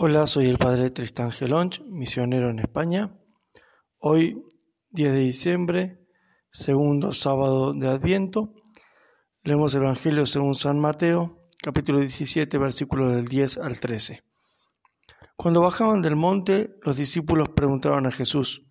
[0.00, 3.18] Hola, soy el padre Tristán Gelonch, misionero en España.
[3.98, 4.44] Hoy,
[4.90, 6.06] 10 de diciembre,
[6.52, 8.54] segundo sábado de Adviento,
[9.42, 14.22] leemos el Evangelio según San Mateo, capítulo 17, versículos del 10 al 13.
[15.36, 18.62] Cuando bajaban del monte, los discípulos preguntaron a Jesús,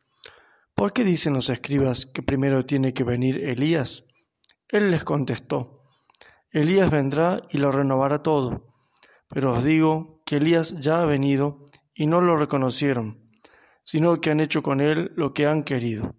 [0.76, 4.06] ¿por qué dicen los escribas que primero tiene que venir Elías?
[4.70, 5.82] Él les contestó,
[6.52, 8.64] Elías vendrá y lo renovará todo
[9.30, 13.32] pero os digo que Elías ya ha venido y no lo reconocieron,
[13.84, 16.16] sino que han hecho con él lo que han querido.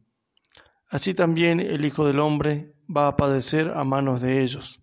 [0.88, 4.82] Así también el Hijo del Hombre va a padecer a manos de ellos.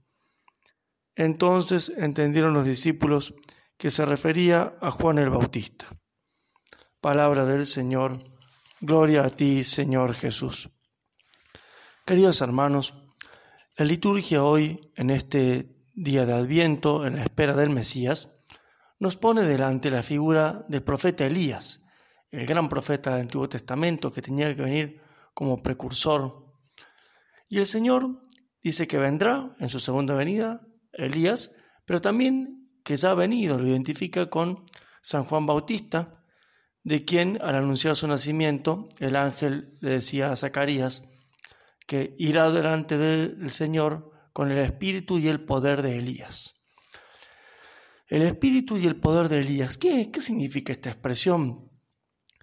[1.16, 3.33] Entonces entendieron los discípulos
[3.77, 5.88] que se refería a Juan el Bautista.
[7.02, 8.23] Palabra del Señor,
[8.80, 10.69] gloria a ti, Señor Jesús.
[12.05, 12.94] Queridos hermanos,
[13.75, 18.34] la liturgia hoy, en este día de Adviento, en la espera del Mesías,
[18.99, 21.84] nos pone delante la figura del profeta Elías,
[22.31, 25.02] el gran profeta del Antiguo Testamento que tenía que venir
[25.33, 26.45] como precursor.
[27.47, 28.28] Y el Señor
[28.64, 30.61] dice que vendrá en su segunda venida,
[30.94, 31.52] Elías,
[31.86, 34.64] pero también que ya ha venido, lo identifica con
[35.02, 36.23] San Juan Bautista,
[36.84, 41.03] de quien al anunciar su nacimiento el ángel le decía a Zacarías
[41.88, 46.55] que irá delante del Señor con el espíritu y el poder de Elías.
[48.08, 51.72] El espíritu y el poder de Elías, ¿qué, significa esta expresión?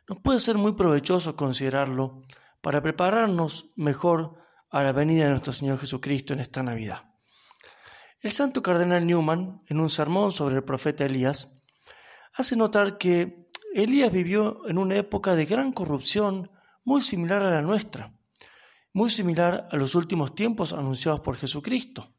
[0.08, 2.22] Nos puede ser muy provechoso considerarlo
[2.60, 4.38] para prepararnos mejor
[4.70, 7.04] a la venida de nuestro Señor Jesucristo en esta Navidad.
[8.20, 11.48] El santo cardenal Newman, en un sermón sobre el profeta Elías,
[12.34, 16.50] hace notar que Elías vivió en una época de gran corrupción
[16.84, 18.14] muy similar a la nuestra
[18.92, 22.14] muy similar a los últimos tiempos anunciados por Jesucristo.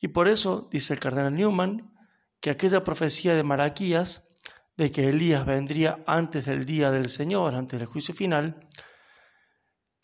[0.00, 1.92] Y por eso, dice el cardenal Newman,
[2.42, 4.24] que aquella profecía de Malaquías,
[4.76, 8.68] de que Elías vendría antes del día del Señor, antes del juicio final,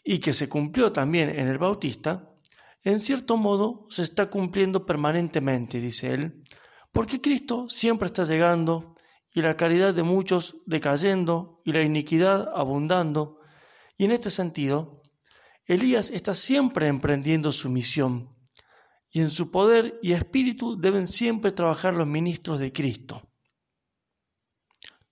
[0.04, 2.30] y que se cumplió también en el Bautista,
[2.84, 6.44] en cierto modo se está cumpliendo permanentemente, dice él,
[6.92, 8.94] porque Cristo siempre está llegando
[9.34, 13.40] y la caridad de muchos decayendo y la iniquidad abundando,
[13.96, 15.02] y en este sentido,
[15.66, 18.37] Elías está siempre emprendiendo su misión
[19.10, 23.22] y en su poder y espíritu deben siempre trabajar los ministros de Cristo.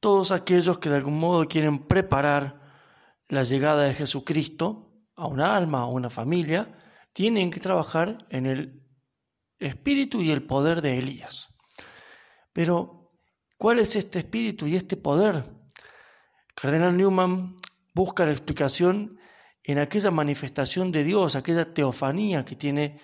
[0.01, 2.61] Todos aquellos que de algún modo quieren preparar
[3.29, 6.77] la llegada de Jesucristo a una alma, a una familia,
[7.13, 8.83] tienen que trabajar en el
[9.59, 11.49] espíritu y el poder de Elías.
[12.53, 13.13] Pero,
[13.57, 15.45] ¿cuál es este espíritu y este poder?
[16.55, 17.57] Cardenal Newman
[17.95, 19.19] busca la explicación
[19.63, 23.01] en aquella manifestación de Dios, aquella teofanía que tiene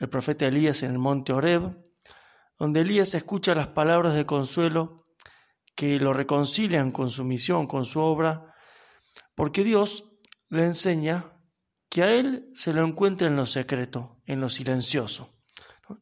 [0.00, 1.76] el profeta Elías en el monte Oreb,
[2.58, 5.04] donde Elías escucha las palabras de consuelo
[5.76, 8.54] que lo reconcilian con su misión, con su obra,
[9.34, 10.04] porque Dios
[10.48, 11.32] le enseña
[11.88, 15.34] que a él se lo encuentra en lo secreto, en lo silencioso,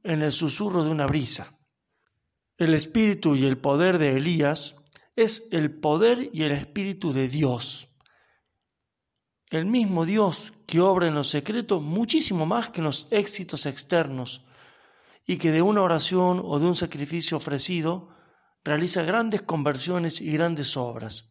[0.04, 1.58] en el susurro de una brisa.
[2.56, 4.76] El espíritu y el poder de Elías
[5.16, 7.88] es el poder y el espíritu de Dios
[9.50, 14.44] el mismo Dios que obra en lo secreto muchísimo más que en los éxitos externos
[15.26, 18.10] y que de una oración o de un sacrificio ofrecido
[18.64, 21.30] realiza grandes conversiones y grandes obras.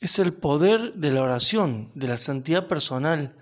[0.00, 3.36] Es el poder de la oración, de la santidad personal,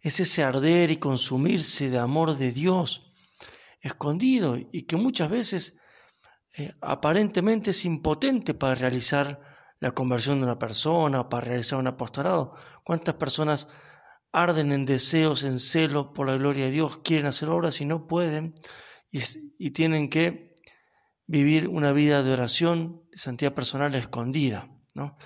[0.00, 3.12] es ese arder y consumirse de amor de Dios
[3.80, 5.78] escondido y que muchas veces
[6.54, 9.51] eh, aparentemente es impotente para realizar
[9.82, 12.54] la conversión de una persona, para realizar un apostolado.
[12.84, 13.66] ¿Cuántas personas
[14.30, 18.06] arden en deseos, en celo por la gloria de Dios, quieren hacer obras y no
[18.06, 18.54] pueden
[19.10, 20.54] y, tienen que
[21.26, 24.70] vivir una vida de oración, de santidad personal escondida?
[24.94, 25.16] ¿no?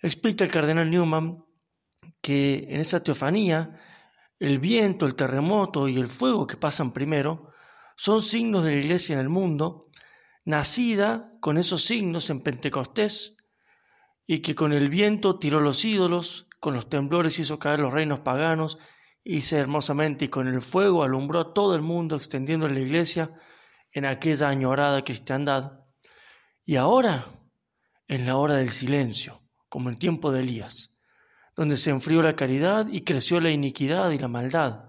[0.00, 1.44] Explica el cardenal Newman
[2.20, 3.80] que en esa teofanía
[4.38, 7.50] el viento, el terremoto y el fuego que pasan primero
[7.96, 9.90] son signos de la iglesia en el mundo,
[10.44, 13.34] nacida con esos signos en Pentecostés
[14.26, 18.20] y que con el viento tiró los ídolos, con los temblores hizo caer los reinos
[18.20, 18.78] paganos,
[19.24, 23.32] hice hermosamente y con el fuego alumbró a todo el mundo extendiendo la iglesia
[23.92, 25.80] en aquella añorada cristiandad.
[26.64, 27.26] Y ahora,
[28.08, 30.92] en la hora del silencio, como en tiempo de Elías,
[31.56, 34.84] donde se enfrió la caridad y creció la iniquidad y la maldad.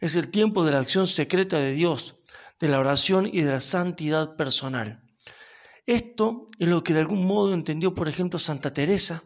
[0.00, 2.16] Es el tiempo de la acción secreta de Dios,
[2.60, 5.03] de la oración y de la santidad personal.
[5.86, 9.22] Esto es lo que de algún modo entendió, por ejemplo, Santa Teresa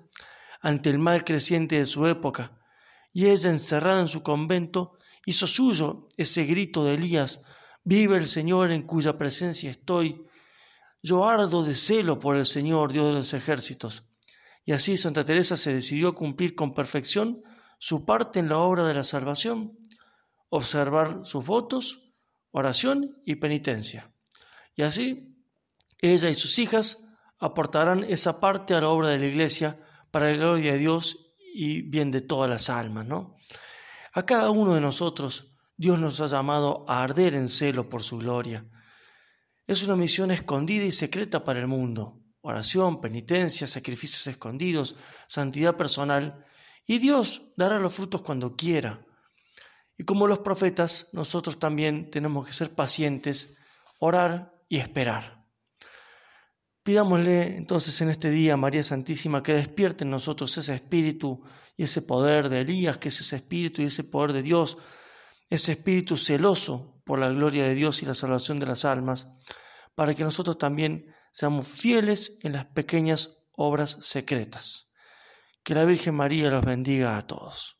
[0.61, 2.59] ante el mal creciente de su época,
[3.13, 7.43] y ella, encerrada en su convento, hizo suyo ese grito de Elías,
[7.85, 10.25] vive el Señor en cuya presencia estoy,
[11.01, 14.05] yo ardo de celo por el Señor, Dios de los ejércitos.
[14.65, 17.43] Y así Santa Teresa se decidió a cumplir con perfección
[17.79, 19.79] su parte en la obra de la salvación,
[20.49, 22.11] observar sus votos,
[22.51, 24.13] oración y penitencia.
[24.75, 25.38] Y así
[26.00, 26.99] ella y sus hijas
[27.39, 29.81] aportarán esa parte a la obra de la Iglesia
[30.11, 31.19] para la gloria de Dios
[31.55, 33.37] y bien de todas las almas, ¿no?
[34.12, 38.19] A cada uno de nosotros Dios nos ha llamado a arder en celo por su
[38.19, 38.67] gloria.
[39.67, 42.21] Es una misión escondida y secreta para el mundo.
[42.41, 44.97] Oración, penitencia, sacrificios escondidos,
[45.29, 46.45] santidad personal.
[46.85, 49.06] Y Dios dará los frutos cuando quiera.
[49.97, 53.55] Y como los profetas, nosotros también tenemos que ser pacientes,
[54.00, 55.38] orar y esperar.
[56.88, 61.44] Pidámosle entonces en este día, María Santísima, que despierte en nosotros ese espíritu
[61.76, 64.79] y ese poder de Elías, que es ese espíritu y ese poder de Dios,
[65.50, 69.29] ese espíritu celoso por la gloria de Dios y la salvación de las almas,
[69.94, 74.88] para que nosotros también seamos fieles en las pequeñas obras secretas.
[75.62, 77.78] Que la Virgen María los bendiga a todos.